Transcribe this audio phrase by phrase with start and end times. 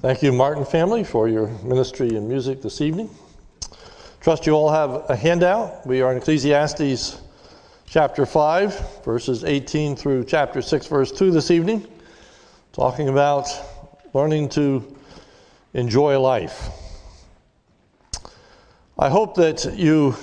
[0.00, 3.10] Thank you, Martin family, for your ministry and music this evening.
[4.20, 5.84] Trust you all have a handout.
[5.84, 7.20] We are in Ecclesiastes
[7.84, 11.84] chapter 5, verses 18 through chapter 6, verse 2 this evening,
[12.72, 13.48] talking about
[14.14, 14.96] learning to
[15.74, 16.68] enjoy life.
[18.96, 20.14] I hope that you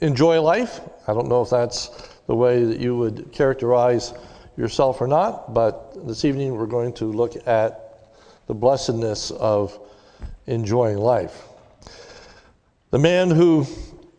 [0.00, 0.78] enjoy life.
[1.08, 1.88] I don't know if that's
[2.28, 4.14] the way that you would characterize
[4.56, 7.85] yourself or not, but this evening we're going to look at
[8.46, 9.78] the blessedness of
[10.46, 11.42] enjoying life.
[12.90, 13.66] The man who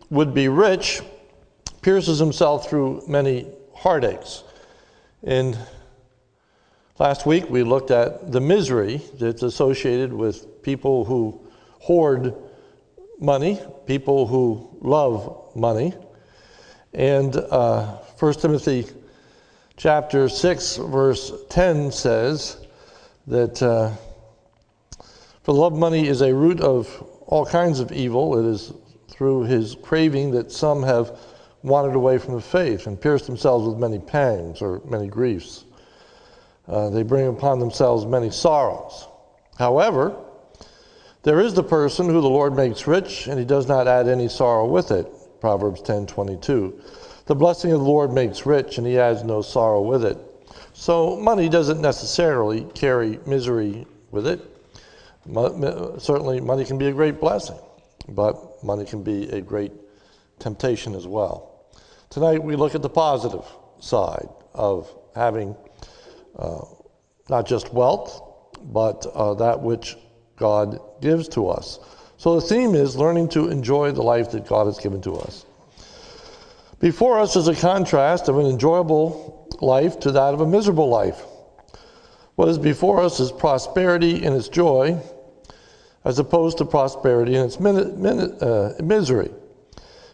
[0.09, 1.02] would be rich
[1.81, 4.44] pierces himself through many heartaches.
[5.23, 5.58] And
[7.00, 11.41] last week we looked at the misery that's associated with people who
[11.80, 12.34] hoard
[13.20, 15.94] money, people who love money.
[16.94, 17.86] And uh,
[18.20, 18.86] 1 Timothy
[19.78, 22.58] chapter 6, verse 10 says
[23.28, 23.62] that.
[23.62, 23.91] Uh,
[25.48, 26.90] for love of money is a root of
[27.26, 28.38] all kinds of evil.
[28.38, 28.73] It is
[29.08, 31.17] through his craving that some have
[31.64, 35.64] wandered away from the faith and pierced themselves with many pangs or many griefs.
[36.68, 39.08] Uh, they bring upon themselves many sorrows.
[39.58, 40.18] However,
[41.23, 44.28] there is the person who the Lord makes rich, and he does not add any
[44.28, 45.09] sorrow with it.
[45.40, 46.73] Proverbs 10:22.
[47.25, 50.18] The blessing of the Lord makes rich, and he adds no sorrow with it.
[50.73, 54.56] So money doesn't necessarily carry misery with it.
[55.28, 57.59] Certainly, money can be a great blessing,
[58.08, 59.73] but money can be a great
[60.39, 61.66] temptation as well.
[62.09, 63.45] Tonight, we look at the positive
[63.80, 65.56] side of having
[66.38, 66.61] uh,
[67.30, 68.22] not just wealth,
[68.64, 69.97] but uh, that which
[70.38, 71.80] God gives to us.
[72.17, 75.45] So the theme is learning to enjoy the life that God has given to us.
[76.80, 81.22] Before us is a contrast of an enjoyable life to that of a miserable life.
[82.36, 85.02] What is before us is prosperity and its joy,
[86.08, 89.29] as opposed to prosperity and its min- min- uh, misery.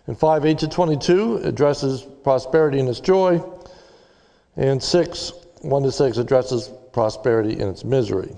[0.08, 3.42] In 5 8 to 22 addresses prosperity and its joy,
[4.56, 5.32] and 6
[5.62, 8.36] 1 to 6 addresses prosperity and its misery.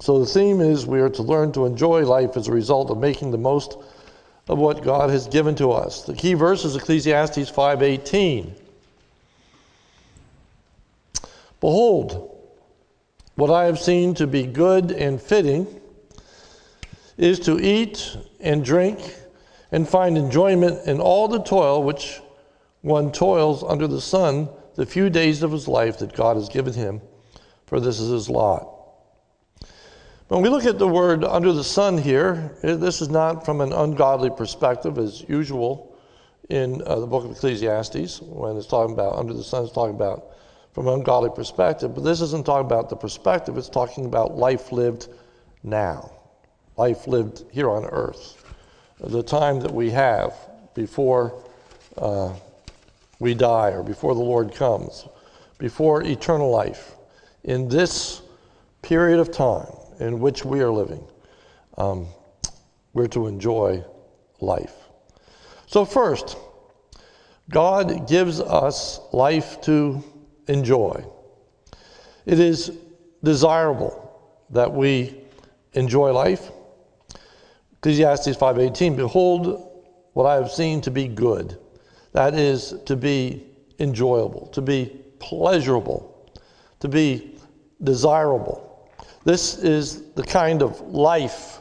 [0.00, 2.98] So the theme is we are to learn to enjoy life as a result of
[2.98, 3.78] making the most
[4.46, 6.02] of what God has given to us.
[6.02, 8.54] The key verse is Ecclesiastes 5:18.
[11.62, 12.36] Behold,
[13.34, 15.77] what I have seen to be good and fitting
[17.18, 19.16] is to eat and drink
[19.72, 22.20] and find enjoyment in all the toil which
[22.80, 26.72] one toils under the sun the few days of his life that God has given
[26.72, 27.02] him,
[27.66, 28.76] for this is his lot.
[30.28, 33.72] When we look at the word under the sun here, this is not from an
[33.72, 35.96] ungodly perspective as usual
[36.48, 39.96] in uh, the book of Ecclesiastes when it's talking about under the sun, it's talking
[39.96, 40.32] about
[40.72, 44.70] from an ungodly perspective, but this isn't talking about the perspective, it's talking about life
[44.70, 45.08] lived
[45.64, 46.17] now
[46.78, 48.44] life lived here on earth,
[49.00, 50.32] the time that we have
[50.74, 51.44] before
[51.96, 52.32] uh,
[53.18, 55.06] we die or before the Lord comes,
[55.58, 56.94] before eternal life,
[57.42, 58.22] in this
[58.80, 59.66] period of time
[59.98, 61.04] in which we are living,
[61.76, 62.06] um,
[62.92, 63.84] we're to enjoy
[64.40, 64.74] life.
[65.66, 66.36] So, first,
[67.50, 70.02] God gives us life to
[70.46, 71.04] enjoy.
[72.24, 72.72] It is
[73.22, 74.04] desirable
[74.50, 75.20] that we
[75.72, 76.50] enjoy life.
[77.78, 79.70] Ecclesiastes 5:18 Behold
[80.12, 81.58] what I have seen to be good
[82.12, 83.46] that is to be
[83.78, 86.18] enjoyable to be pleasurable
[86.80, 87.36] to be
[87.82, 88.88] desirable.
[89.24, 91.60] This is the kind of life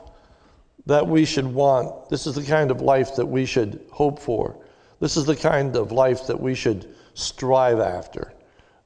[0.85, 2.09] that we should want.
[2.09, 4.57] This is the kind of life that we should hope for.
[4.99, 8.34] This is the kind of life that we should strive after.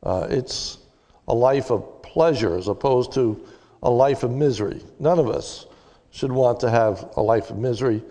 [0.04, 0.80] Uh, it's
[1.28, 3.46] a life of pleasure as opposed to
[3.84, 4.82] a life of misery.
[5.00, 5.68] None of us
[6.12, 8.04] should want to have a life of misery.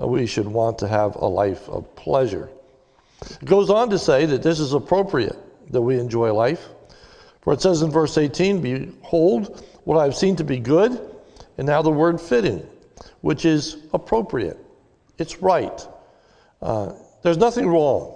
[0.00, 2.48] Uh, we should want to have a life of pleasure.
[3.22, 5.36] It goes on to say that this is appropriate
[5.70, 6.68] that we enjoy life.
[7.42, 11.00] For it says in verse 18, Behold, what I have seen to be good,
[11.56, 12.66] and now the word fitting,
[13.20, 14.58] which is appropriate.
[15.18, 15.86] It's right.
[16.62, 18.14] Uh, there's nothing wrong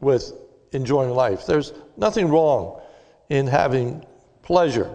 [0.00, 0.32] with
[0.72, 2.80] enjoying life, there's nothing wrong
[3.30, 4.04] in having
[4.42, 4.94] pleasure.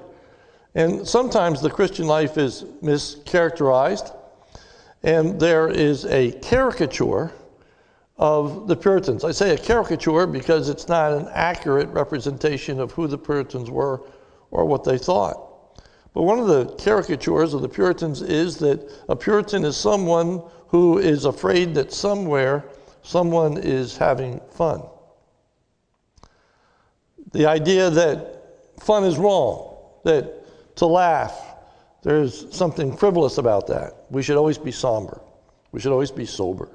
[0.76, 4.16] And sometimes the Christian life is mischaracterized,
[5.04, 7.32] and there is a caricature
[8.18, 9.24] of the Puritans.
[9.24, 14.02] I say a caricature because it's not an accurate representation of who the Puritans were
[14.50, 15.50] or what they thought.
[16.14, 21.00] But one of the caricatures of the Puritans is that a Puritan is someone who
[21.00, 22.64] is afraid that somewhere
[23.02, 24.84] someone is having fun.
[27.32, 30.43] The idea that fun is wrong, that
[30.76, 31.56] to laugh,
[32.02, 34.06] there's something frivolous about that.
[34.10, 35.22] We should always be somber.
[35.72, 36.70] We should always be sober.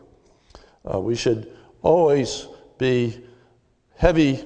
[0.90, 1.52] Uh, we should
[1.82, 2.48] always
[2.78, 3.20] be
[3.96, 4.44] heavy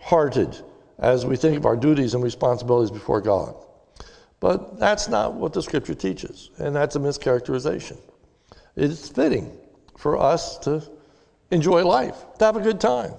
[0.00, 0.56] hearted
[0.98, 3.54] as we think of our duties and responsibilities before God.
[4.40, 7.98] But that's not what the scripture teaches, and that's a mischaracterization.
[8.76, 9.56] It's fitting
[9.96, 10.82] for us to
[11.50, 13.14] enjoy life, to have a good time,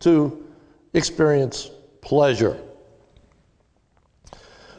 [0.00, 0.46] to
[0.92, 1.70] experience
[2.00, 2.60] pleasure.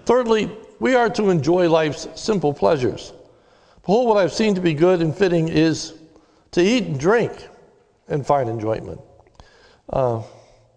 [0.05, 3.11] Thirdly, we are to enjoy life's simple pleasures.
[3.81, 5.93] Behold, what I've seen to be good and fitting is
[6.51, 7.31] to eat and drink
[8.07, 9.01] and find enjoyment.
[9.89, 10.21] Uh,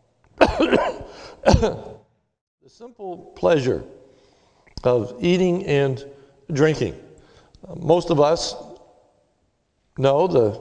[0.38, 1.88] the
[2.66, 3.84] simple pleasure
[4.84, 6.06] of eating and
[6.52, 6.94] drinking.
[7.66, 8.54] Uh, most of us
[9.98, 10.60] know the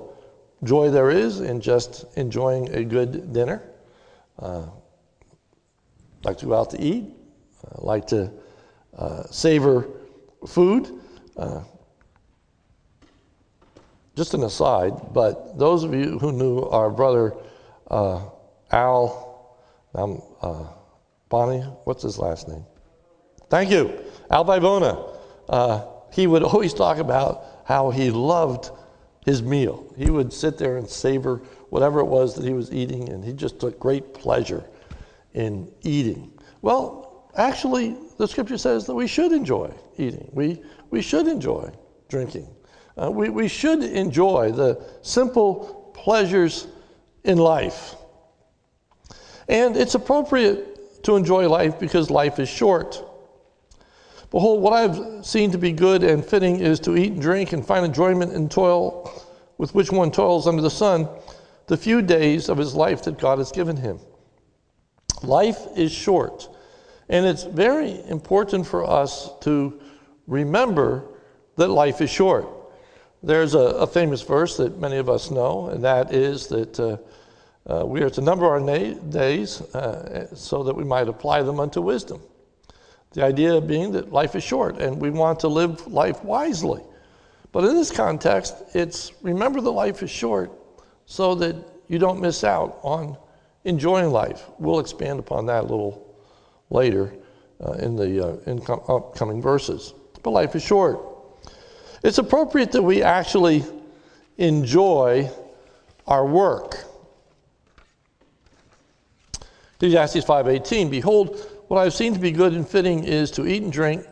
[0.66, 3.62] joy there is in just enjoying a good dinner.
[4.40, 4.66] Uh,
[6.24, 7.06] like to go out to eat,
[7.64, 8.32] uh, like to
[8.98, 9.88] uh, savor
[10.46, 10.92] food.
[11.36, 11.62] Uh,
[14.16, 17.36] just an aside, but those of you who knew our brother
[17.92, 18.22] uh,
[18.72, 19.56] Al,
[19.94, 20.66] um, uh,
[21.30, 22.66] Bonnie, what's his last name?
[23.50, 25.16] Thank you, Al Vibona.
[25.48, 28.72] Uh, he would always talk about how he loved
[29.26, 29.94] his meal.
[29.98, 33.34] He would sit there and savor whatever it was that he was eating, and he
[33.34, 34.66] just took great pleasure
[35.34, 36.32] in eating.
[36.62, 41.72] Well, actually, the scripture says that we should enjoy eating, we, we should enjoy
[42.10, 42.48] drinking.
[43.02, 46.68] Uh, we, we should enjoy the simple pleasures
[47.24, 47.96] in life.
[49.48, 53.04] And it's appropriate to enjoy life because life is short.
[54.32, 57.66] Behold, what I've seen to be good and fitting is to eat and drink and
[57.66, 59.24] find enjoyment in toil
[59.58, 61.08] with which one toils under the sun,
[61.68, 64.00] the few days of his life that God has given him.
[65.24, 66.50] Life is short,
[67.10, 69.80] and it's very important for us to
[70.28, 71.06] remember
[71.56, 72.48] that life is short.
[73.24, 76.98] There's a, a, famous verse that many of us know, and that is that uh,
[77.68, 81.60] uh, we are to number our na- days uh, so that we might apply them
[81.60, 82.22] unto wisdom.
[83.12, 86.84] The idea being that life is short and we want to live life wisely.
[87.52, 90.52] But in this context, it's remember the life is short
[91.06, 91.56] so that
[91.88, 93.18] you don't miss out on
[93.64, 94.46] enjoying life.
[94.60, 96.07] We'll expand upon that a little
[96.70, 97.14] later
[97.64, 99.94] uh, in the uh, in com- upcoming verses.
[100.24, 101.00] But life is short.
[102.04, 103.64] It's appropriate that we actually
[104.38, 105.30] enjoy
[106.06, 106.86] our work.
[109.76, 113.62] Ecclesiastes 5:18 Behold what I have seen to be good and fitting is to eat
[113.62, 114.06] and drink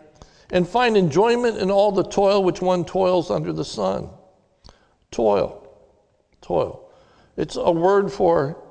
[0.52, 4.10] and find enjoyment in all the toil which one toils under the sun.
[5.12, 5.68] Toil.
[6.42, 6.92] Toil.
[7.38, 8.62] It's a word for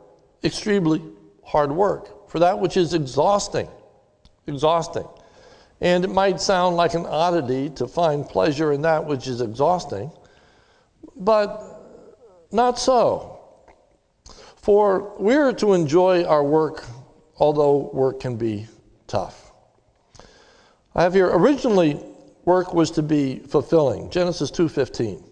[0.43, 1.03] extremely
[1.45, 3.69] hard work, for that which is exhausting.
[4.47, 5.07] Exhausting.
[5.81, 10.11] And it might sound like an oddity to find pleasure in that which is exhausting,
[11.17, 11.63] but
[12.53, 13.39] not so.
[14.57, 16.85] For we're to enjoy our work,
[17.37, 18.67] although work can be
[19.07, 19.53] tough.
[20.95, 22.01] I have here originally
[22.45, 24.11] work was to be fulfilling.
[24.11, 25.23] Genesis 2:15.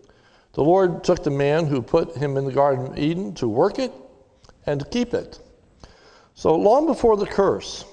[0.54, 3.78] The Lord took the man who put him in the garden of Eden to work
[3.78, 3.92] it
[4.66, 5.38] and to keep it.
[6.34, 7.84] So long before the curse,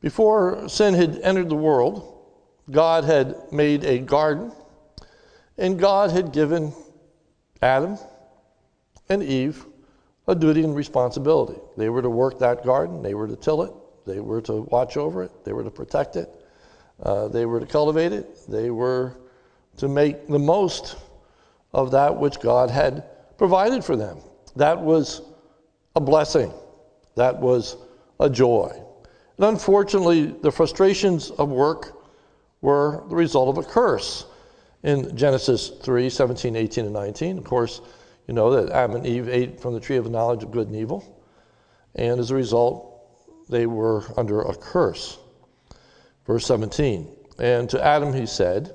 [0.00, 2.18] before sin had entered the world,
[2.70, 4.52] God had made a garden,
[5.58, 6.72] and God had given
[7.60, 7.98] Adam
[9.08, 9.66] and Eve
[10.26, 11.60] a duty and responsibility.
[11.76, 13.72] They were to work that garden, they were to till it,
[14.06, 16.30] they were to watch over it, they were to protect it,
[17.02, 19.16] uh, they were to cultivate it, they were
[19.78, 20.96] to make the most
[21.72, 23.04] of that which God had
[23.36, 24.18] provided for them.
[24.56, 25.22] That was
[25.96, 26.52] a blessing,
[27.16, 27.76] that was
[28.18, 28.70] a joy.
[29.40, 31.96] And unfortunately, the frustrations of work
[32.60, 34.26] were the result of a curse
[34.82, 37.38] in Genesis 3 17, 18, and 19.
[37.38, 37.80] Of course,
[38.28, 40.66] you know that Adam and Eve ate from the tree of the knowledge of good
[40.66, 41.24] and evil.
[41.94, 45.18] And as a result, they were under a curse.
[46.26, 48.74] Verse 17 And to Adam he said,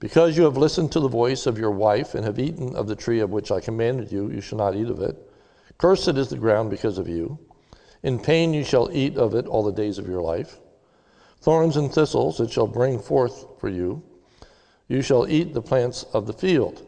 [0.00, 2.96] Because you have listened to the voice of your wife and have eaten of the
[2.96, 5.16] tree of which I commanded you, you shall not eat of it.
[5.78, 7.38] Cursed is the ground because of you.
[8.02, 10.58] In pain you shall eat of it all the days of your life.
[11.40, 14.02] Thorns and thistles it shall bring forth for you.
[14.88, 16.86] You shall eat the plants of the field.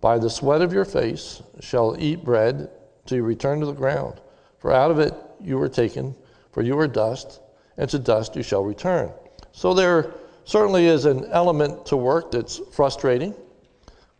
[0.00, 2.70] By the sweat of your face shall eat bread
[3.06, 4.20] till you return to the ground.
[4.58, 6.14] For out of it you were taken,
[6.52, 7.40] for you are dust,
[7.76, 9.12] and to dust you shall return.
[9.52, 10.12] So there
[10.44, 13.34] certainly is an element to work that's frustrating,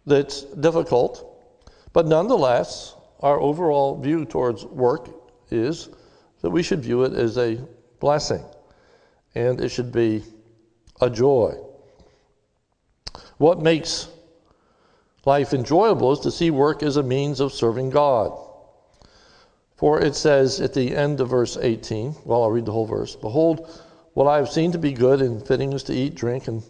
[0.07, 1.27] that's difficult,
[1.93, 5.20] but nonetheless, our overall view towards work
[5.51, 5.89] is
[6.43, 7.59] that we should view it as a
[8.01, 8.45] blessing.
[9.35, 10.25] and it should be
[11.01, 11.55] a joy.
[13.39, 14.09] What makes
[15.25, 18.37] life enjoyable is to see work as a means of serving God.
[19.77, 23.17] For it says at the end of verse 18, well, I'll read the whole verse
[23.17, 23.71] Behold,
[24.15, 26.63] what I have seen to be good and fitting is to eat, drink, and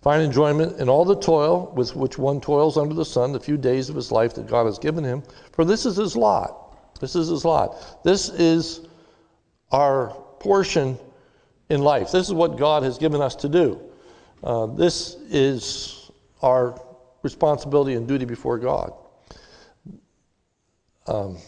[0.00, 3.56] find enjoyment in all the toil with which one toils under the sun, the few
[3.56, 5.22] days of his life that God has given him.
[5.52, 6.65] For this is his lot.
[6.98, 8.02] This is his lot.
[8.04, 8.80] This is
[9.72, 10.10] our
[10.40, 10.98] portion
[11.68, 12.12] in life.
[12.12, 13.80] This is what God has given us to do.
[14.42, 16.10] Uh, this is
[16.42, 16.80] our
[17.22, 18.92] responsibility and duty before God.
[21.06, 21.38] Um,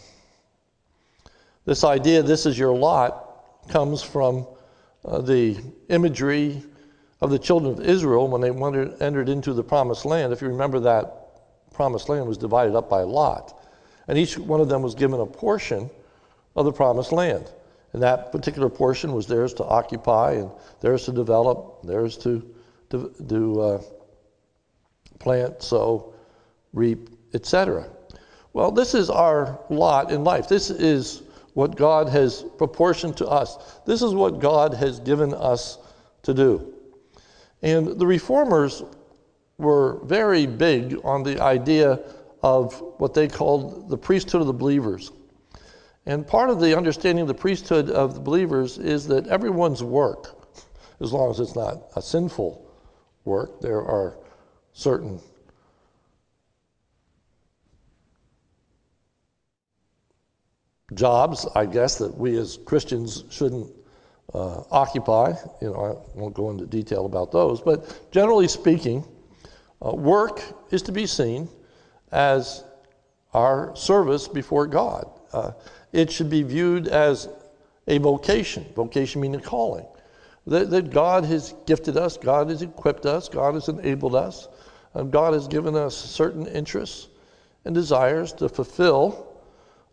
[1.65, 4.47] this idea, this is your lot, comes from
[5.05, 5.57] uh, the
[5.89, 6.63] imagery
[7.21, 8.51] of the children of Israel when they
[9.05, 10.33] entered into the promised land.
[10.33, 13.58] If you remember, that promised land was divided up by lot,
[14.09, 15.89] and each one of them was given a portion
[16.57, 17.51] of the promised land.
[17.93, 20.51] And that particular portion was theirs to occupy and
[20.81, 22.43] theirs to develop, theirs to,
[22.91, 23.83] to, uh,
[25.19, 26.15] plant, sow,
[26.73, 27.89] reap, etc.
[28.53, 30.49] Well, this is our lot in life.
[30.49, 31.23] This is
[31.55, 33.81] what God has proportioned to us.
[33.85, 35.79] This is what God has given us
[36.23, 36.75] to do.
[37.63, 38.83] And the reformers
[39.59, 42.01] were very big on the idea
[42.43, 45.11] of what they called the priesthood of the believers.
[46.07, 50.43] And part of the understanding of the priesthood of the believers is that everyone's work,
[51.01, 52.65] as long as it's not a sinful
[53.25, 54.17] work, there are
[54.73, 55.21] certain
[60.95, 63.71] jobs, I guess, that we as Christians shouldn't
[64.33, 65.35] uh, occupy.
[65.61, 69.05] You know, I won't go into detail about those, but generally speaking,
[69.85, 71.49] uh, work is to be seen
[72.13, 72.65] as
[73.35, 75.09] our service before God.
[75.33, 75.53] Uh,
[75.93, 77.29] it should be viewed as
[77.87, 78.67] a vocation.
[78.75, 79.87] Vocation meaning calling.
[80.47, 84.49] That, that God has gifted us, God has equipped us, God has enabled us,
[84.95, 87.09] and God has given us certain interests
[87.65, 89.27] and desires to fulfill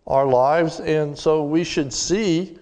[0.08, 0.80] our lives.
[0.80, 2.58] And so we should see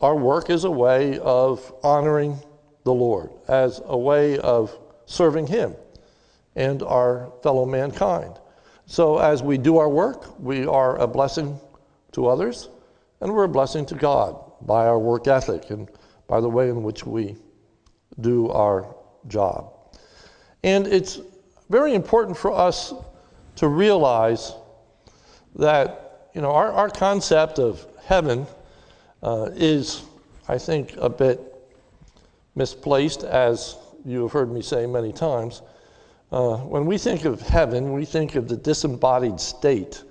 [0.00, 2.38] our work as a way of honoring
[2.84, 4.76] the Lord, as a way of
[5.06, 5.74] serving Him
[6.58, 8.34] and our fellow mankind.
[8.84, 11.58] So as we do our work, we are a blessing
[12.12, 12.68] to others,
[13.20, 15.88] and we're a blessing to God by our work ethic and
[16.26, 17.36] by the way in which we
[18.20, 18.92] do our
[19.28, 19.72] job.
[20.64, 21.20] And it's
[21.70, 22.92] very important for us
[23.56, 24.52] to realize
[25.54, 28.46] that, you know, our, our concept of heaven
[29.22, 30.02] uh, is,
[30.48, 31.40] I think, a bit
[32.56, 35.62] misplaced, as you have heard me say many times.
[36.30, 40.02] Uh, when we think of heaven, we think of the disembodied state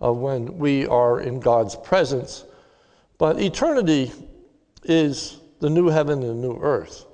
[0.00, 2.44] of when we are in God's presence.
[3.16, 4.12] But eternity
[4.84, 7.06] is the new heaven and new earth.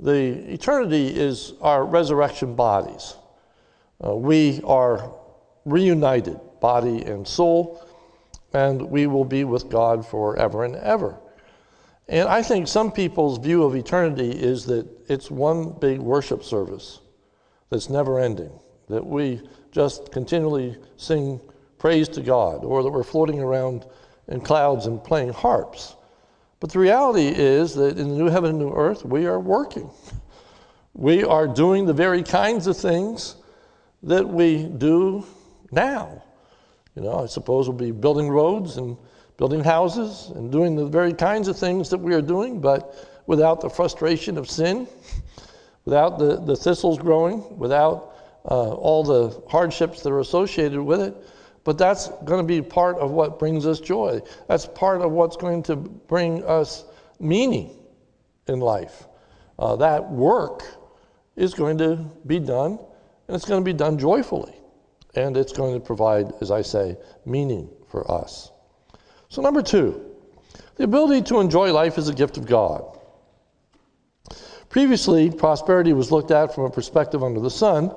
[0.00, 3.14] The eternity is our resurrection bodies.
[4.04, 5.12] Uh, we are
[5.64, 7.84] reunited, body and soul,
[8.52, 11.16] and we will be with God forever and ever.
[12.08, 17.00] And I think some people's view of eternity is that it's one big worship service
[17.70, 18.52] that's never ending,
[18.88, 21.40] that we just continually sing
[21.78, 23.86] praise to God, or that we're floating around
[24.28, 25.96] in clouds and playing harps.
[26.60, 29.90] But the reality is that in the new heaven and new earth, we are working.
[30.94, 33.36] We are doing the very kinds of things
[34.02, 35.24] that we do
[35.70, 36.24] now.
[36.96, 38.96] You know, I suppose we'll be building roads and
[39.36, 43.60] building houses and doing the very kinds of things that we are doing, but without
[43.60, 44.88] the frustration of sin,
[45.88, 48.12] without the, the thistles growing, without
[48.44, 51.16] uh, all the hardships that are associated with it.
[51.64, 54.20] But that's going to be part of what brings us joy.
[54.48, 56.84] That's part of what's going to bring us
[57.18, 57.74] meaning
[58.48, 59.06] in life.
[59.58, 60.62] Uh, that work
[61.36, 62.78] is going to be done,
[63.26, 64.60] and it's going to be done joyfully.
[65.14, 68.50] And it's going to provide, as I say, meaning for us.
[69.30, 70.04] So, number two,
[70.76, 72.97] the ability to enjoy life is a gift of God.
[74.70, 77.94] Previously, prosperity was looked at from a perspective under the sun.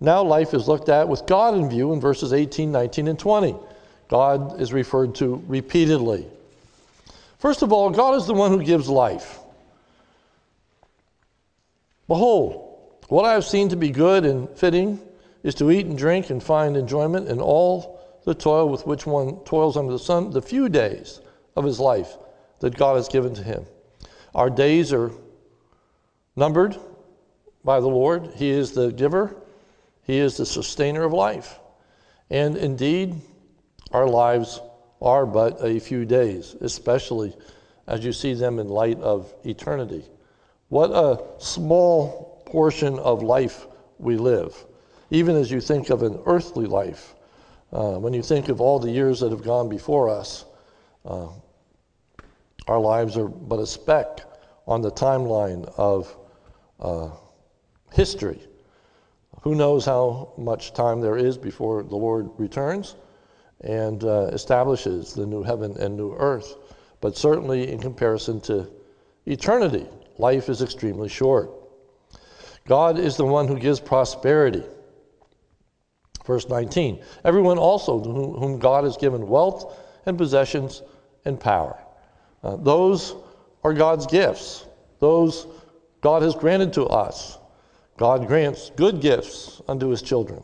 [0.00, 3.54] Now life is looked at with God in view in verses 18, 19, and 20.
[4.08, 6.26] God is referred to repeatedly.
[7.38, 9.38] First of all, God is the one who gives life.
[12.08, 12.76] Behold,
[13.08, 15.00] what I have seen to be good and fitting
[15.44, 19.36] is to eat and drink and find enjoyment in all the toil with which one
[19.44, 21.20] toils under the sun, the few days
[21.56, 22.16] of his life
[22.58, 23.64] that God has given to him.
[24.34, 25.12] Our days are
[26.36, 26.76] numbered
[27.64, 28.30] by the Lord.
[28.36, 29.36] He is the giver
[30.10, 31.60] he is the sustainer of life.
[32.30, 33.14] And indeed,
[33.92, 34.60] our lives
[35.00, 37.32] are but a few days, especially
[37.86, 40.04] as you see them in light of eternity.
[40.68, 43.68] What a small portion of life
[43.98, 44.66] we live,
[45.10, 47.14] even as you think of an earthly life.
[47.72, 50.44] Uh, when you think of all the years that have gone before us,
[51.04, 51.28] uh,
[52.66, 54.22] our lives are but a speck
[54.66, 56.16] on the timeline of
[56.80, 57.10] uh,
[57.92, 58.40] history.
[59.42, 62.96] Who knows how much time there is before the Lord returns
[63.62, 66.56] and uh, establishes the new heaven and new earth.
[67.00, 68.68] But certainly, in comparison to
[69.26, 69.86] eternity,
[70.18, 71.50] life is extremely short.
[72.66, 74.62] God is the one who gives prosperity.
[76.26, 80.82] Verse 19 Everyone also whom God has given wealth and possessions
[81.24, 81.78] and power.
[82.42, 83.14] Uh, those
[83.64, 84.66] are God's gifts.
[84.98, 85.46] Those
[86.00, 87.38] God has granted to us.
[87.96, 90.42] God grants good gifts unto his children.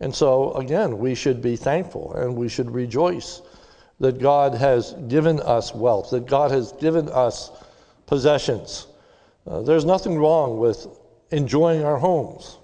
[0.00, 3.42] And so, again, we should be thankful and we should rejoice
[4.00, 7.50] that God has given us wealth, that God has given us
[8.06, 8.86] possessions.
[9.46, 10.86] Uh, there's nothing wrong with
[11.30, 12.58] enjoying our homes.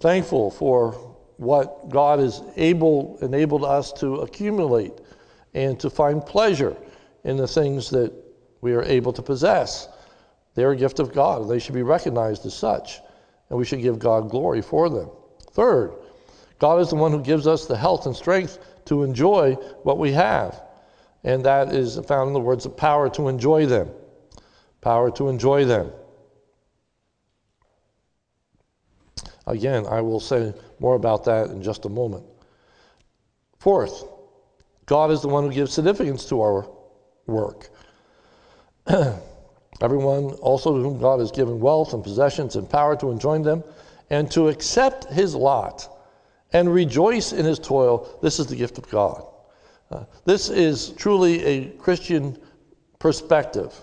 [0.00, 0.92] Thankful for
[1.36, 4.92] what God has able enabled us to accumulate
[5.54, 6.76] and to find pleasure
[7.24, 8.12] in the things that
[8.60, 9.88] we are able to possess.
[10.56, 11.48] They're a gift of God.
[11.48, 12.98] They should be recognized as such
[13.48, 15.10] and we should give God glory for them.
[15.52, 15.92] Third,
[16.58, 20.12] God is the one who gives us the health and strength to enjoy what we
[20.12, 20.62] have.
[21.24, 23.90] And that is found in the words of power to enjoy them.
[24.80, 25.92] Power to enjoy them.
[29.46, 32.24] Again, I will say more about that in just a moment.
[33.58, 34.04] Fourth,
[34.86, 36.68] God is the one who gives significance to our
[37.26, 37.70] work.
[39.80, 43.62] Everyone also to whom God has given wealth and possessions and power to enjoy them
[44.10, 45.88] and to accept his lot
[46.52, 49.26] and rejoice in his toil, this is the gift of God.
[49.90, 52.38] Uh, this is truly a Christian
[52.98, 53.74] perspective.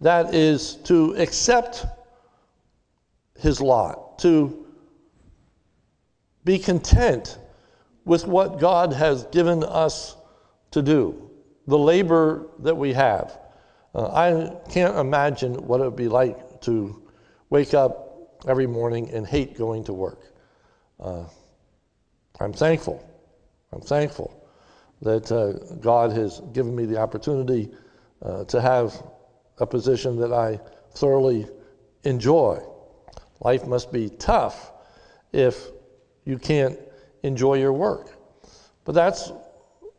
[0.00, 1.84] That is to accept
[3.38, 4.66] his lot, to
[6.44, 7.38] be content
[8.04, 10.16] with what God has given us
[10.70, 11.30] to do,
[11.66, 13.38] the labor that we have.
[13.94, 17.02] Uh, I can't imagine what it would be like to
[17.50, 20.20] wake up every morning and hate going to work.
[21.00, 21.24] Uh,
[22.40, 23.04] I'm thankful.
[23.72, 24.46] I'm thankful
[25.02, 27.70] that uh, God has given me the opportunity
[28.22, 29.02] uh, to have
[29.58, 30.60] a position that I
[30.94, 31.46] thoroughly
[32.04, 32.60] enjoy.
[33.40, 34.72] Life must be tough
[35.32, 35.68] if
[36.24, 36.78] you can't
[37.22, 38.16] enjoy your work.
[38.84, 39.32] But that's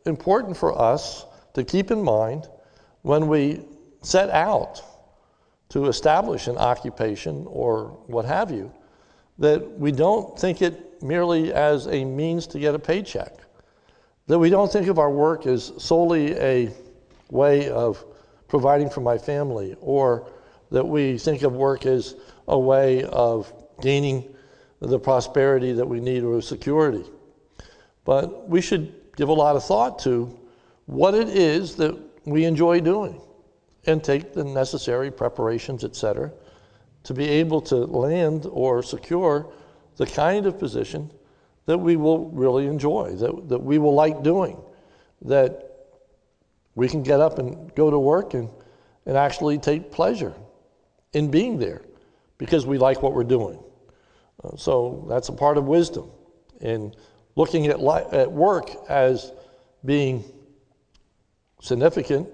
[0.06, 2.48] important for us to keep in mind
[3.02, 3.60] when we
[4.02, 4.82] set out
[5.70, 8.72] to establish an occupation or what have you,
[9.38, 13.34] that we don't think it merely as a means to get a paycheck,
[14.26, 16.70] that we don't think of our work as solely a
[17.30, 18.04] way of
[18.48, 20.30] providing for my family, or
[20.70, 22.16] that we think of work as
[22.48, 24.34] a way of gaining
[24.80, 27.04] the prosperity that we need or security.
[28.04, 30.36] But we should give a lot of thought to
[30.86, 33.20] what it is that we enjoy doing
[33.86, 36.32] and take the necessary preparations, etc.,
[37.02, 39.50] to be able to land or secure
[39.96, 41.10] the kind of position
[41.66, 44.60] that we will really enjoy, that, that we will like doing,
[45.22, 45.70] that
[46.74, 48.48] we can get up and go to work and,
[49.06, 50.34] and actually take pleasure
[51.12, 51.82] in being there
[52.38, 53.58] because we like what we're doing.
[54.42, 56.10] Uh, so that's a part of wisdom
[56.60, 56.94] in
[57.36, 59.32] looking at, li- at work as
[59.84, 60.24] being
[61.60, 62.28] significant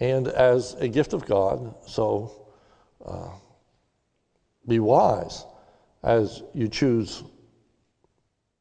[0.00, 1.74] and as a gift of God.
[1.86, 2.46] So
[3.04, 3.30] uh,
[4.66, 5.44] be wise
[6.02, 7.22] as you choose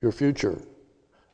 [0.02, 0.62] your future,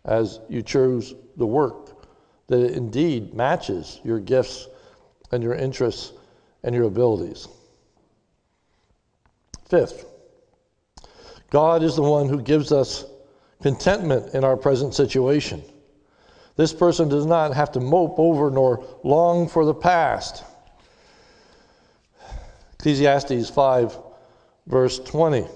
[0.06, 2.06] as you choose the work
[2.48, 4.68] that indeed matches your gifts
[5.32, 6.14] and your interests
[6.64, 7.48] and your abilities.
[9.70, 10.06] Fifth,
[11.50, 13.06] God is the one who gives us
[13.62, 15.64] contentment in our present situation.
[16.62, 20.44] This person does not have to mope over nor long for the past.
[22.76, 23.98] Ecclesiastes 5,
[24.68, 25.48] verse 20.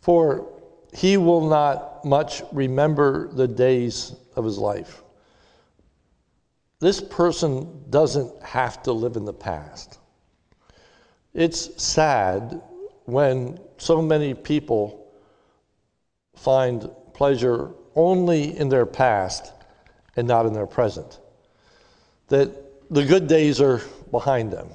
[0.00, 0.48] For
[0.94, 5.02] he will not much remember the days of his life.
[6.80, 9.98] This person doesn't have to live in the past.
[11.34, 12.62] It's sad
[13.04, 15.12] when so many people
[16.34, 19.52] find pleasure only in their past
[20.14, 21.18] and not in their present.
[22.28, 23.80] That the good days are
[24.10, 24.68] behind them.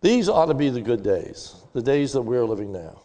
[0.00, 3.02] These ought to be the good days, the days that we're living now,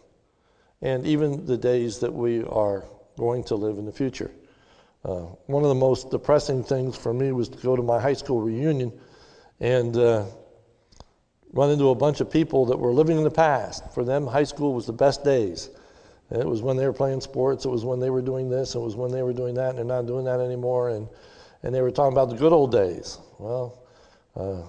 [0.82, 2.86] and even the days that we are
[3.18, 4.32] going to live in the future.
[5.04, 8.14] Uh, one of the most depressing things for me was to go to my high
[8.14, 8.92] school reunion
[9.60, 10.24] and uh,
[11.52, 13.92] run into a bunch of people that were living in the past.
[13.94, 15.70] For them, high school was the best days.
[16.32, 17.66] It was when they were playing sports.
[17.66, 18.76] It was when they were doing this.
[18.76, 20.90] It was when they were doing that, and they're not doing that anymore.
[20.90, 21.08] And,
[21.62, 23.20] and they were talking about the good old days.
[23.40, 23.84] Well,
[24.36, 24.62] uh,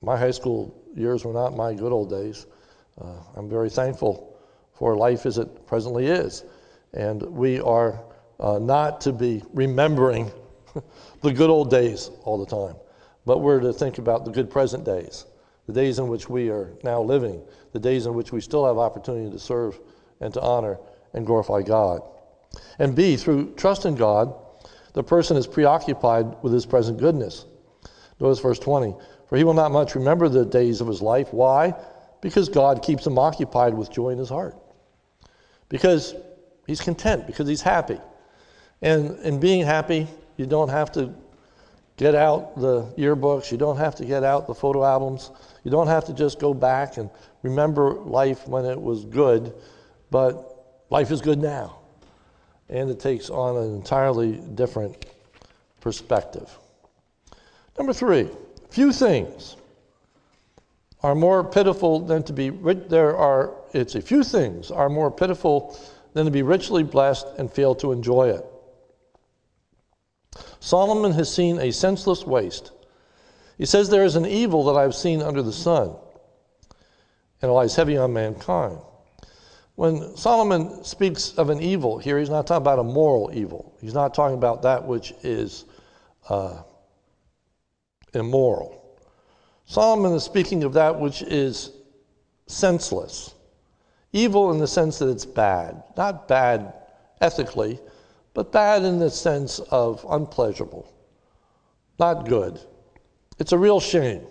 [0.00, 2.46] my high school years were not my good old days.
[3.00, 4.38] Uh, I'm very thankful
[4.72, 6.44] for life as it presently is.
[6.92, 8.00] And we are
[8.40, 10.30] uh, not to be remembering
[11.22, 12.76] the good old days all the time,
[13.24, 15.26] but we're to think about the good present days,
[15.66, 18.78] the days in which we are now living, the days in which we still have
[18.78, 19.78] opportunity to serve
[20.20, 20.78] and to honor
[21.12, 22.02] and glorify God.
[22.78, 24.34] And B, through trust in God,
[24.92, 27.44] the person is preoccupied with his present goodness.
[28.20, 28.94] Notice verse 20.
[29.28, 31.32] For he will not much remember the days of his life.
[31.32, 31.74] Why?
[32.20, 34.56] Because God keeps him occupied with joy in his heart.
[35.68, 36.14] Because
[36.66, 37.98] he's content, because he's happy.
[38.82, 41.14] And in being happy, you don't have to
[41.96, 45.30] get out the yearbooks, you don't have to get out the photo albums,
[45.64, 47.08] you don't have to just go back and
[47.42, 49.54] remember life when it was good,
[50.10, 51.78] but life is good now.
[52.68, 55.06] And it takes on an entirely different
[55.80, 56.50] perspective.
[57.78, 58.28] Number three,
[58.70, 59.56] few things
[61.02, 62.88] are more pitiful than to be rich.
[62.88, 65.78] there are it's a few things are more pitiful
[66.14, 68.44] than to be richly blessed and fail to enjoy it.
[70.60, 72.72] Solomon has seen a senseless waste.
[73.58, 75.94] He says there is an evil that I've seen under the sun,
[77.40, 78.78] and it lies heavy on mankind.
[79.76, 83.76] When Solomon speaks of an evil here, he's not talking about a moral evil.
[83.80, 85.66] He's not talking about that which is
[86.30, 86.62] uh,
[88.14, 88.98] immoral.
[89.66, 91.72] Solomon is speaking of that which is
[92.46, 93.34] senseless.
[94.12, 96.72] Evil in the sense that it's bad, not bad
[97.20, 97.78] ethically,
[98.32, 100.90] but bad in the sense of unpleasurable,
[101.98, 102.58] not good.
[103.38, 104.26] It's a real shame.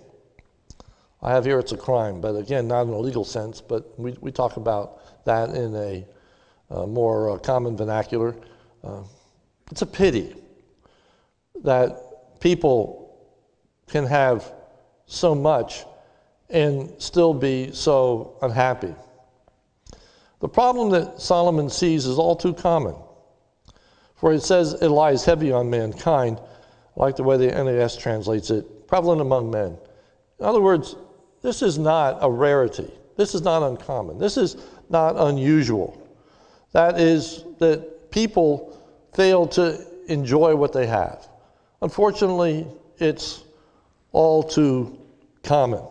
[1.21, 4.15] I have here it's a crime, but again, not in a legal sense, but we,
[4.21, 6.05] we talk about that in a
[6.69, 8.35] uh, more uh, common vernacular.
[8.83, 9.03] Uh,
[9.71, 10.35] it's a pity
[11.63, 13.17] that people
[13.87, 14.51] can have
[15.05, 15.85] so much
[16.49, 18.93] and still be so unhappy.
[20.41, 22.95] The problem that Solomon sees is all too common.
[24.15, 26.39] For it says it lies heavy on mankind,
[26.95, 29.77] like the way the NAS translates it, prevalent among men.
[30.39, 30.95] In other words,
[31.41, 32.91] this is not a rarity.
[33.17, 34.17] This is not uncommon.
[34.17, 34.57] This is
[34.89, 36.01] not unusual.
[36.71, 38.77] That is, that people
[39.13, 41.27] fail to enjoy what they have.
[41.81, 42.67] Unfortunately,
[42.97, 43.43] it's
[44.11, 44.99] all too
[45.43, 45.83] common.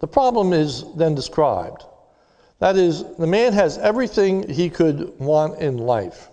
[0.00, 1.84] The problem is then described.
[2.58, 6.28] That is, the man has everything he could want in life.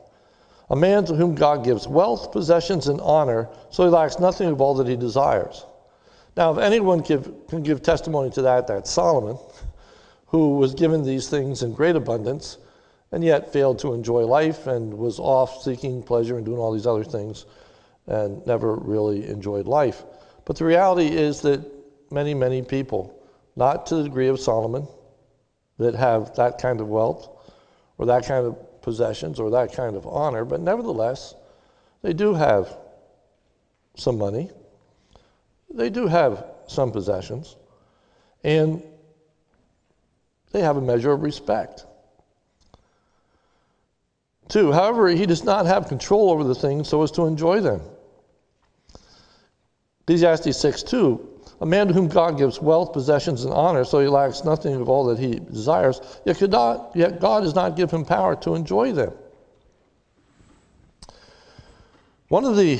[0.72, 4.62] A man to whom God gives wealth, possessions, and honor, so he lacks nothing of
[4.62, 5.66] all that he desires.
[6.38, 9.38] Now, if anyone give, can give testimony to that, that's Solomon,
[10.30, 12.58] who was given these things in great abundance
[13.12, 16.88] and yet failed to enjoy life and was off seeking pleasure and doing all these
[16.88, 17.46] other things
[18.08, 20.04] and never really enjoyed life.
[20.46, 21.64] But the reality is that
[22.12, 23.20] many, many people,
[23.56, 24.88] not to the degree of Solomon,
[25.78, 27.30] that have that kind of wealth
[27.98, 31.34] or that kind of possessions or that kind of honor, but nevertheless,
[32.02, 32.78] they do have
[33.96, 34.50] some money,
[35.74, 37.56] they do have some possessions,
[38.44, 38.82] and
[40.52, 41.86] they have a measure of respect.
[44.48, 47.82] Two, however, he does not have control over the things so as to enjoy them.
[50.02, 51.30] Ecclesiastes 6 2
[51.62, 54.90] A man to whom God gives wealth, possessions, and honor, so he lacks nothing of
[54.90, 58.92] all that he desires, yet, not, yet God does not give him power to enjoy
[58.92, 59.14] them.
[62.30, 62.80] One of the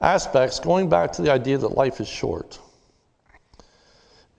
[0.00, 2.58] aspects, going back to the idea that life is short,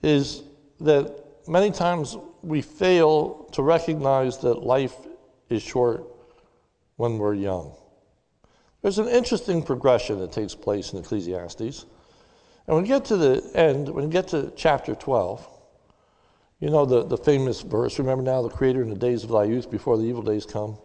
[0.02, 0.42] is
[0.80, 4.96] that many times we fail to recognize that life
[5.48, 6.04] is short
[6.96, 7.74] when we're young.
[8.82, 11.84] There's an interesting progression that takes place in Ecclesiastes.
[12.66, 15.46] And when you get to the end, when you get to chapter 12,
[16.60, 19.44] you know the, the famous verse, remember now the Creator in the days of thy
[19.44, 20.78] youth before the evil days come?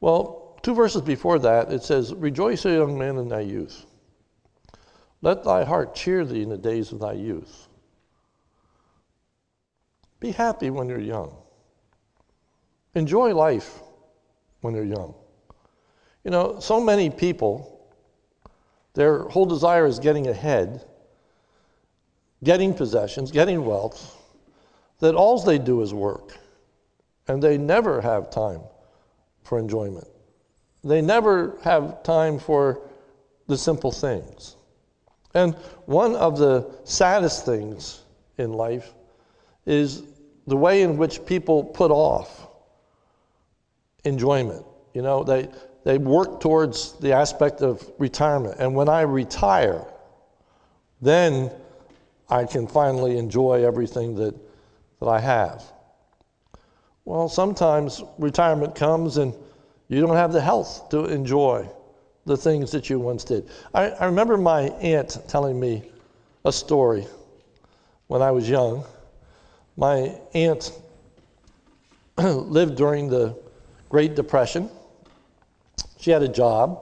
[0.00, 3.86] Well, two verses before that, it says, Rejoice, O young man, in thy youth.
[5.20, 7.68] Let thy heart cheer thee in the days of thy youth.
[10.24, 11.36] Be happy when you're young.
[12.94, 13.80] Enjoy life
[14.62, 15.14] when you're young.
[16.24, 17.86] You know, so many people,
[18.94, 20.82] their whole desire is getting ahead
[22.42, 24.16] getting possessions, getting wealth,
[25.00, 26.38] that all they do is work.
[27.28, 28.60] And they never have time
[29.42, 30.08] for enjoyment.
[30.82, 32.80] They never have time for
[33.46, 34.56] the simple things.
[35.34, 38.02] And one of the saddest things
[38.38, 38.94] in life
[39.66, 40.02] is
[40.46, 42.48] the way in which people put off
[44.04, 44.64] enjoyment.
[44.92, 45.48] You know, they,
[45.84, 48.56] they work towards the aspect of retirement.
[48.58, 49.84] And when I retire,
[51.00, 51.50] then
[52.28, 54.34] I can finally enjoy everything that,
[55.00, 55.62] that I have.
[57.04, 59.34] Well, sometimes retirement comes and
[59.88, 61.68] you don't have the health to enjoy
[62.24, 63.48] the things that you once did.
[63.74, 65.82] I, I remember my aunt telling me
[66.46, 67.06] a story
[68.06, 68.84] when I was young.
[69.76, 70.72] My aunt
[72.18, 73.36] lived during the
[73.88, 74.70] Great Depression.
[75.98, 76.80] She had a job,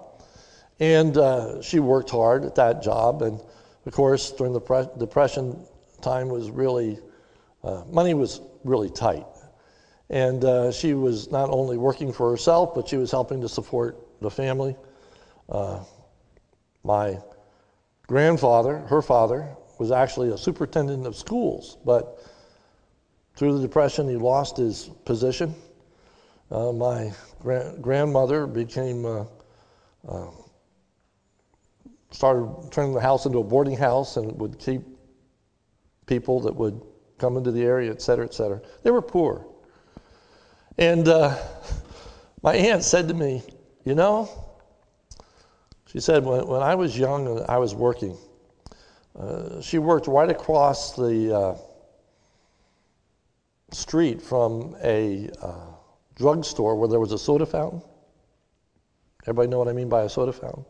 [0.79, 3.23] and uh, she worked hard at that job.
[3.23, 3.41] And
[3.87, 5.59] of course, during the pre- Depression
[6.03, 6.99] time was really,
[7.65, 9.27] uh, money was really tight.
[10.11, 13.97] And uh, she was not only working for herself, but she was helping to support
[14.21, 14.77] the family.
[15.49, 15.83] Uh,
[16.85, 17.19] my
[18.07, 22.23] grandfather, her father, was actually a superintendent of schools, but
[23.35, 25.55] through the Depression, he lost his position.
[26.51, 29.25] Uh, my gra- grandmother became, uh,
[30.07, 30.31] uh,
[32.11, 34.83] started turning the house into a boarding house and would keep
[36.07, 36.81] people that would
[37.19, 38.61] come into the area, et cetera, et cetera.
[38.83, 39.47] They were poor.
[40.77, 41.37] And uh,
[42.43, 43.43] my aunt said to me,
[43.85, 44.29] You know,
[45.87, 48.17] she said, when, when I was young and I was working,
[49.19, 51.55] uh, she worked right across the uh,
[53.73, 55.73] street from a uh,
[56.15, 57.83] drugstore where there was a soda fountain.
[59.25, 60.65] Everybody know what I mean by a soda fountain?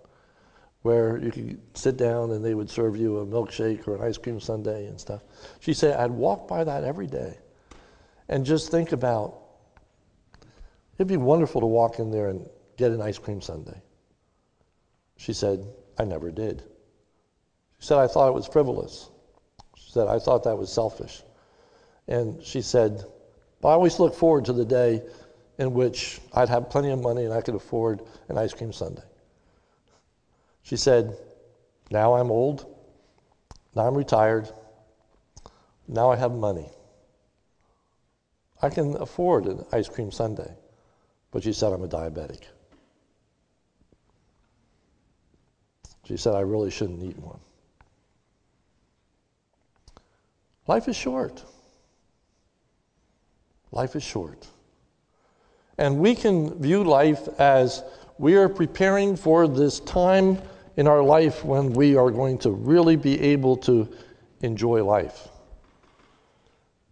[0.82, 4.18] Where you could sit down and they would serve you a milkshake or an ice
[4.18, 5.22] cream sundae and stuff.
[5.60, 7.38] She said, I'd walk by that every day
[8.28, 9.38] and just think about
[10.96, 13.80] it'd be wonderful to walk in there and get an ice cream sundae.
[15.16, 15.66] She said,
[15.98, 16.62] I never did.
[17.78, 19.10] She said, I thought it was frivolous.
[19.76, 21.22] She said, I thought that was selfish.
[22.08, 23.04] And she said,
[23.64, 25.02] I always look forward to the day
[25.58, 29.02] in which I'd have plenty of money and I could afford an ice cream sundae.
[30.62, 31.16] She said,
[31.90, 32.66] Now I'm old.
[33.74, 34.48] Now I'm retired.
[35.88, 36.68] Now I have money.
[38.60, 40.54] I can afford an ice cream sundae.
[41.30, 42.42] But she said, I'm a diabetic.
[46.04, 47.40] She said, I really shouldn't eat one.
[50.66, 51.44] Life is short.
[53.72, 54.46] Life is short.
[55.78, 57.82] And we can view life as
[58.18, 60.38] we are preparing for this time
[60.76, 63.88] in our life when we are going to really be able to
[64.42, 65.28] enjoy life.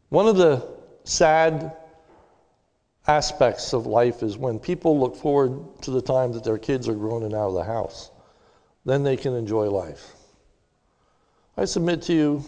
[0.09, 0.67] One of the
[1.05, 1.77] sad
[3.07, 6.95] aspects of life is when people look forward to the time that their kids are
[6.95, 8.11] grown and out of the house
[8.85, 10.15] then they can enjoy life.
[11.57, 12.45] I submit to you,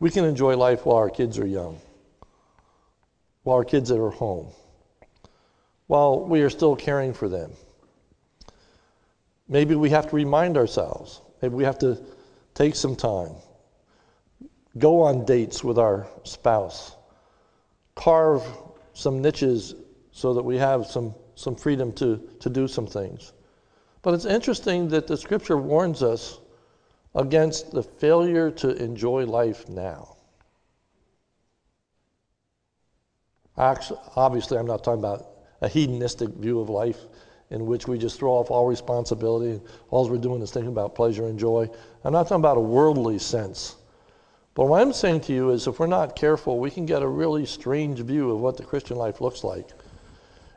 [0.00, 1.80] we can enjoy life while our kids are young,
[3.42, 4.48] while our kids are home,
[5.86, 7.50] while we are still caring for them.
[9.48, 12.02] Maybe we have to remind ourselves, maybe we have to
[12.54, 13.32] take some time,
[14.78, 16.96] go on dates with our spouse,
[17.94, 18.42] carve
[18.94, 19.74] some niches
[20.12, 23.32] so that we have some, some freedom to, to do some things.
[24.02, 26.38] But it's interesting that the scripture warns us
[27.14, 30.11] against the failure to enjoy life now.
[33.56, 35.26] Obviously, I'm not talking about
[35.60, 36.98] a hedonistic view of life
[37.50, 39.60] in which we just throw off all responsibility
[39.90, 41.68] all we're doing is thinking about pleasure and joy.
[42.02, 43.76] I'm not talking about a worldly sense.
[44.54, 47.08] But what I'm saying to you is if we're not careful, we can get a
[47.08, 49.68] really strange view of what the Christian life looks like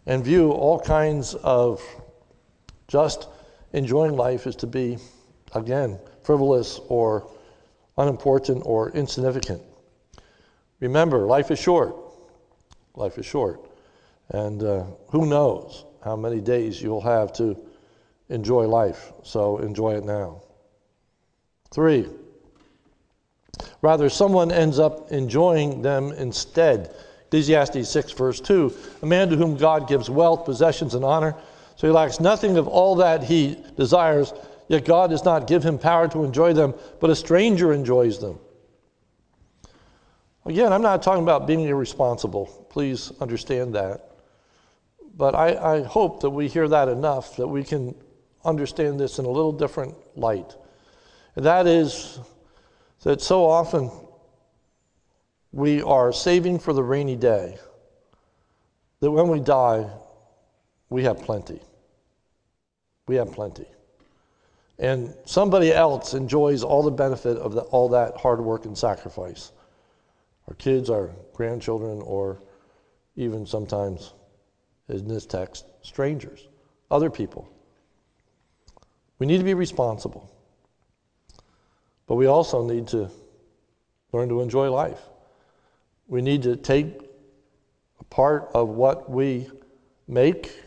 [0.05, 1.81] and view all kinds of
[2.87, 3.27] just
[3.73, 4.97] enjoying life as to be,
[5.53, 7.29] again, frivolous or
[7.97, 9.61] unimportant or insignificant.
[10.79, 11.95] Remember, life is short.
[12.95, 13.69] Life is short.
[14.29, 17.57] And uh, who knows how many days you'll have to
[18.29, 19.13] enjoy life.
[19.23, 20.41] So enjoy it now.
[21.71, 22.07] Three,
[23.81, 26.95] rather, someone ends up enjoying them instead.
[27.27, 31.35] Ecclesiastes 6, verse 2 A man to whom God gives wealth, possessions, and honor
[31.75, 34.33] so he lacks nothing of all that he desires,
[34.67, 38.39] yet God does not give him power to enjoy them, but a stranger enjoys them.
[40.45, 42.64] Again, I'm not talking about being irresponsible.
[42.75, 44.01] Please understand that.
[45.15, 47.95] But I, I hope that we hear that enough that we can
[48.43, 50.53] understand this in a little different light.
[51.37, 52.19] And that is
[53.03, 53.89] that so often
[55.53, 57.57] we are saving for the rainy day,
[58.99, 59.89] that when we die,
[60.89, 61.61] we have plenty.
[63.07, 63.67] We have plenty.
[64.79, 69.53] And somebody else enjoys all the benefit of the, all that hard work and sacrifice.
[70.49, 72.41] Our kids, our grandchildren, or
[73.15, 74.13] even sometimes,
[74.89, 76.47] in this text, strangers,
[76.91, 77.49] other people.
[79.19, 80.31] We need to be responsible.
[82.07, 83.09] But we also need to
[84.11, 85.01] learn to enjoy life.
[86.07, 86.99] We need to take
[87.99, 89.49] a part of what we
[90.07, 90.61] make,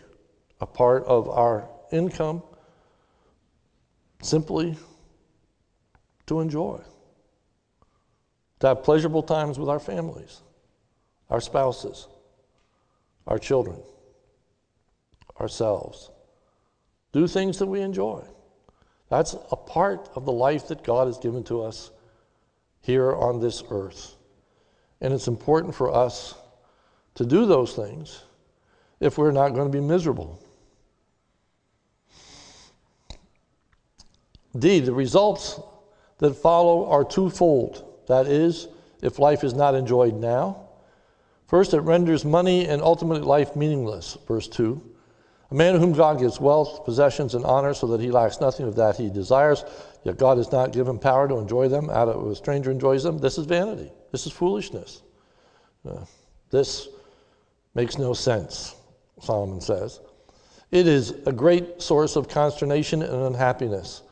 [0.60, 2.42] a part of our income,
[4.20, 4.76] simply
[6.26, 6.80] to enjoy,
[8.60, 10.40] to have pleasurable times with our families,
[11.30, 12.08] our spouses,
[13.28, 13.80] our children,
[15.40, 16.10] ourselves.
[17.12, 18.24] Do things that we enjoy.
[19.10, 21.90] That's a part of the life that God has given to us
[22.80, 24.16] here on this earth.
[25.00, 26.34] And it's important for us
[27.14, 28.24] to do those things
[29.00, 30.42] if we're not going to be miserable.
[34.58, 35.60] D, the results
[36.18, 37.84] that follow are twofold.
[38.08, 38.68] That is,
[39.02, 40.67] if life is not enjoyed now,
[41.48, 44.16] first, it renders money and ultimately life meaningless.
[44.28, 44.80] Verse 2.
[45.50, 48.76] A man whom God gives wealth, possessions, and honor so that he lacks nothing of
[48.76, 49.64] that he desires,
[50.04, 53.18] yet God has not given power to enjoy them out of a stranger enjoys them.
[53.18, 53.90] This is vanity.
[54.12, 55.02] This is foolishness.
[55.88, 56.04] Uh,
[56.50, 56.88] this
[57.74, 58.74] makes no sense,
[59.20, 60.00] Solomon says.
[60.70, 64.02] It is a great source of consternation and unhappiness.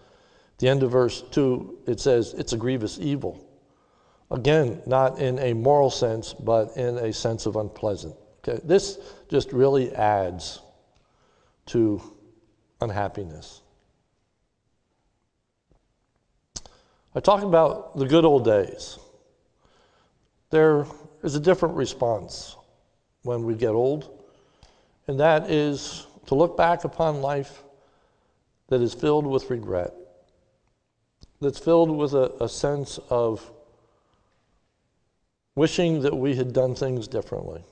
[0.59, 3.45] The end of verse 2, it says, it's a grievous evil.
[4.31, 8.17] Again, not in a moral sense, but in a sense of unpleasant.
[8.47, 8.61] Okay?
[8.65, 10.61] This just really adds
[11.67, 12.03] to
[12.81, 13.62] unhappiness.
[17.15, 18.99] I talk about the good old days.
[20.51, 20.87] There
[21.23, 22.57] is a different response
[23.23, 24.23] when we get old,
[25.07, 27.62] and that is to look back upon life
[28.69, 29.95] that is filled with regret,
[31.41, 33.51] that's filled with a, a sense of
[35.57, 37.64] wishing that we had done things differently.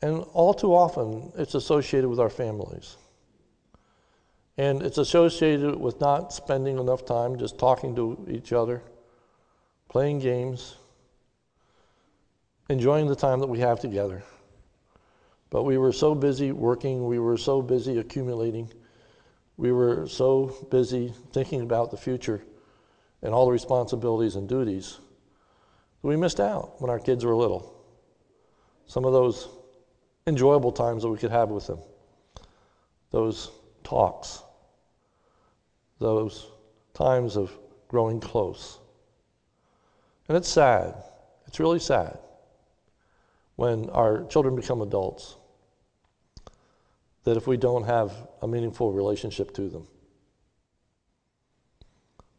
[0.00, 2.96] And all too often, it's associated with our families.
[4.56, 8.82] And it's associated with not spending enough time just talking to each other,
[9.88, 10.76] playing games,
[12.68, 14.22] enjoying the time that we have together.
[15.50, 18.70] But we were so busy working, we were so busy accumulating,
[19.56, 22.44] we were so busy thinking about the future
[23.22, 25.00] and all the responsibilities and duties
[26.02, 27.74] we missed out when our kids were little.
[28.86, 29.48] Some of those
[30.26, 31.80] enjoyable times that we could have with them,
[33.10, 33.50] those
[33.82, 34.42] talks,
[35.98, 36.46] those
[36.94, 37.56] times of
[37.88, 38.78] growing close.
[40.28, 40.94] And it's sad.
[41.46, 42.18] It's really sad
[43.56, 45.36] when our children become adults
[47.24, 49.86] that if we don't have a meaningful relationship to them,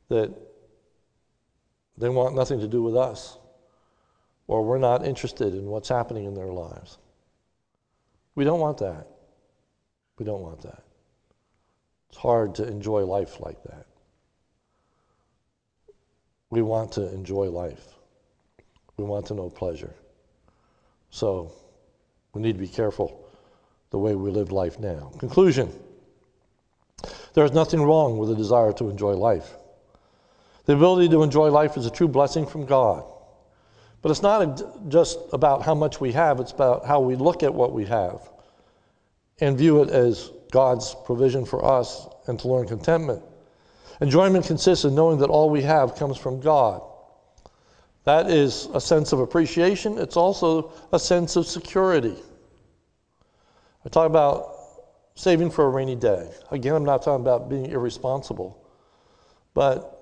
[0.07, 0.33] that
[1.97, 3.37] they want nothing to do with us,
[4.49, 6.97] or we're not interested in what's happening in their lives.
[8.33, 9.05] We don't want that.
[10.17, 10.81] We don't want that.
[12.09, 13.85] It's hard to enjoy life like that.
[16.49, 17.93] We want to enjoy life.
[18.97, 19.93] We want to know pleasure.
[21.11, 21.53] So
[22.33, 23.29] we need to be careful
[23.91, 25.11] the way we live life now.
[25.19, 25.71] Conclusion
[27.35, 29.53] There is nothing wrong with a desire to enjoy life.
[30.65, 33.05] The ability to enjoy life is a true blessing from God.
[34.01, 37.53] But it's not just about how much we have, it's about how we look at
[37.53, 38.29] what we have
[39.41, 43.23] and view it as God's provision for us and to learn contentment.
[44.01, 46.81] Enjoyment consists in knowing that all we have comes from God.
[48.05, 52.15] That is a sense of appreciation, it's also a sense of security.
[53.85, 54.55] I talk about
[55.15, 56.31] saving for a rainy day.
[56.51, 58.65] Again, I'm not talking about being irresponsible,
[59.53, 59.98] but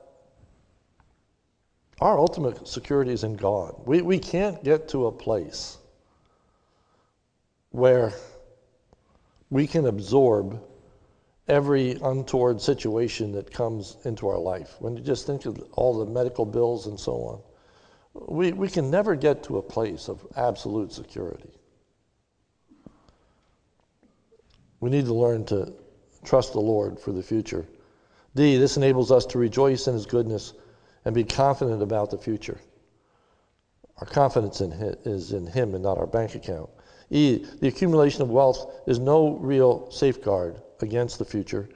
[2.00, 3.76] our ultimate security is in God.
[3.86, 5.78] We, we can't get to a place
[7.72, 8.14] where
[9.50, 10.62] we can absorb
[11.48, 14.76] every untoward situation that comes into our life.
[14.80, 17.42] When you just think of all the medical bills and so on,
[18.28, 21.50] we, we can never get to a place of absolute security.
[24.80, 25.74] We need to learn to
[26.24, 27.66] trust the Lord for the future.
[28.36, 30.54] D, this enables us to rejoice in His goodness
[31.08, 32.60] and be confident about the future.
[34.00, 36.70] Our confidence in him, is in Him and not our bank account.
[37.10, 41.70] E, the accumulation of wealth is no real safeguard against the future.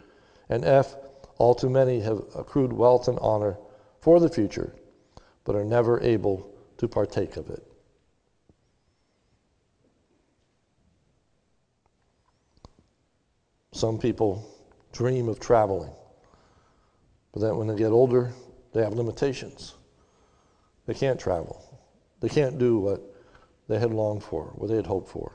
[0.49, 0.97] And F,
[1.37, 3.57] all too many have accrued wealth and honor
[4.01, 4.75] for the future,
[5.45, 7.65] but are never able to partake of it.
[13.71, 14.45] Some people
[14.91, 15.93] dream of traveling.
[17.31, 18.33] But then when they get older,
[18.73, 19.75] they have limitations.
[20.85, 21.79] They can't travel.
[22.19, 23.01] They can't do what
[23.67, 25.33] they had longed for, what they had hoped for.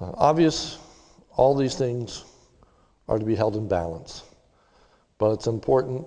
[0.00, 0.78] Uh, obvious,
[1.36, 2.24] all these things
[3.08, 4.22] are to be held in balance.
[5.18, 6.06] But it's important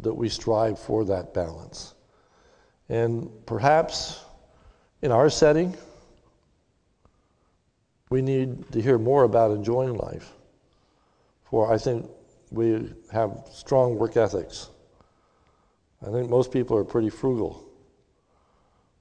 [0.00, 1.94] that we strive for that balance.
[2.88, 4.24] And perhaps
[5.02, 5.76] in our setting,
[8.10, 10.32] we need to hear more about enjoying life.
[11.50, 12.08] For I think
[12.50, 14.70] we have strong work ethics.
[16.06, 17.64] I think most people are pretty frugal.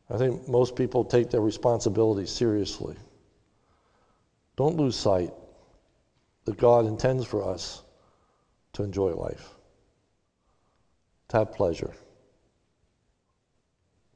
[0.09, 2.95] I think most people take their responsibilities seriously.
[4.55, 5.31] Don't lose sight
[6.45, 7.81] that God intends for us
[8.73, 9.49] to enjoy life,
[11.29, 11.91] to have pleasure,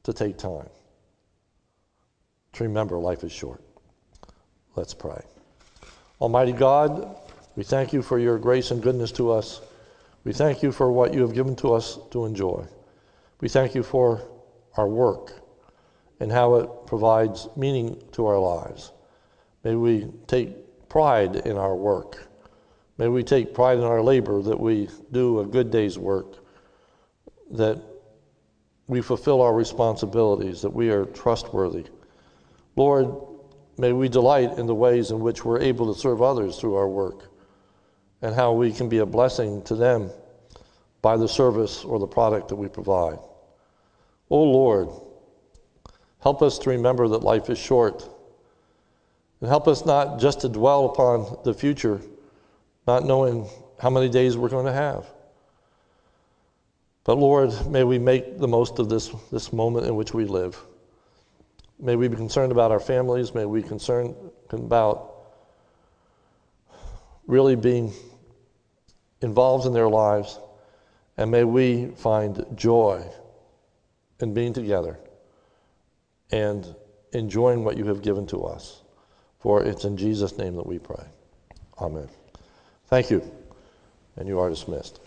[0.04, 0.68] to take time,
[2.54, 3.62] to remember life is short.
[4.76, 5.22] Let's pray.
[6.20, 7.16] Almighty God,
[7.56, 9.60] we thank you for your grace and goodness to us.
[10.24, 12.66] We thank you for what you have given to us to enjoy.
[13.40, 14.28] We thank you for
[14.76, 15.32] our work
[16.20, 18.92] and how it provides meaning to our lives.
[19.62, 22.26] May we take pride in our work.
[22.96, 26.38] May we take pride in our labor that we do a good day's work,
[27.52, 27.80] that
[28.88, 31.84] we fulfill our responsibilities, that we are trustworthy.
[32.74, 33.14] Lord,
[33.76, 36.88] may we delight in the ways in which we're able to serve others through our
[36.88, 37.30] work
[38.20, 40.10] and how we can be a blessing to them
[41.02, 43.18] by the service or the product that we provide.
[44.30, 44.90] Oh Lord,
[46.20, 48.08] help us to remember that life is short
[49.40, 52.00] and help us not just to dwell upon the future,
[52.86, 53.48] not knowing
[53.80, 55.06] how many days we're going to have.
[57.04, 60.58] But Lord, may we make the most of this, this moment in which we live.
[61.78, 63.34] May we be concerned about our families.
[63.34, 64.14] May we be concerned
[64.50, 65.14] about
[67.26, 67.92] really being
[69.22, 70.38] involved in their lives.
[71.16, 73.04] And may we find joy
[74.20, 74.98] in being together
[76.30, 76.74] and
[77.12, 78.82] enjoying what you have given to us.
[79.40, 81.04] For it's in Jesus' name that we pray.
[81.80, 82.08] Amen.
[82.86, 83.22] Thank you.
[84.16, 85.00] And you are dismissed.